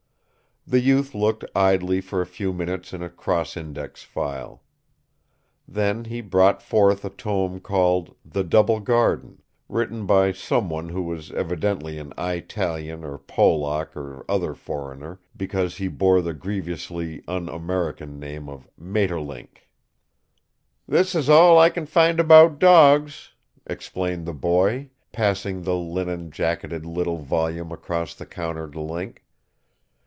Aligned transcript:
The 0.67 0.79
youth 0.79 1.15
looked 1.15 1.43
idly 1.55 2.01
for 2.01 2.21
a 2.21 2.25
few 2.27 2.53
minutes 2.53 2.93
in 2.93 3.01
a 3.01 3.09
crossindex 3.09 4.03
file. 4.03 4.61
Then 5.67 6.05
he 6.05 6.21
brought 6.21 6.61
forth 6.61 7.03
a 7.03 7.09
tome 7.09 7.59
called 7.59 8.15
"The 8.23 8.43
Double 8.43 8.79
Garden," 8.79 9.41
written 9.67 10.05
by 10.05 10.31
someone 10.33 10.89
who 10.89 11.01
was 11.01 11.31
evidently 11.31 11.97
an 11.97 12.13
Eyetalian 12.15 13.03
or 13.03 13.17
Polack 13.17 13.95
or 13.97 14.23
other 14.29 14.53
foreigner, 14.53 15.19
because 15.35 15.77
he 15.77 15.87
bore 15.87 16.21
the 16.21 16.35
grievously 16.35 17.23
un 17.27 17.49
American 17.49 18.19
name 18.19 18.47
of 18.47 18.69
"Maeterlinck". 18.79 19.67
"This 20.87 21.15
is 21.15 21.27
all 21.27 21.57
I 21.57 21.71
can 21.71 21.87
find 21.87 22.19
about 22.19 22.59
dogs," 22.59 23.33
explained 23.65 24.27
the 24.27 24.35
boy, 24.35 24.91
passing 25.11 25.63
the 25.63 25.75
linen 25.75 26.29
jacketed 26.29 26.85
little 26.85 27.17
volume 27.17 27.71
across 27.71 28.13
the 28.13 28.27
counter 28.27 28.69
to 28.69 28.79
Link. 28.79 29.25